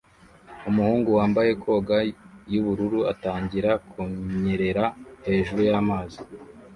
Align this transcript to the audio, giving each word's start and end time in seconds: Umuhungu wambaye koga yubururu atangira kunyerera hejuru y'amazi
Umuhungu 0.69 1.09
wambaye 1.17 1.51
koga 1.63 1.97
yubururu 2.53 2.99
atangira 3.11 3.71
kunyerera 3.89 4.85
hejuru 5.27 5.61
y'amazi 5.69 6.19